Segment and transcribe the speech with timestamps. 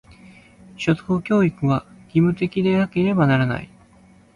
[0.77, 3.69] 初等教育は、義務的でなければならない。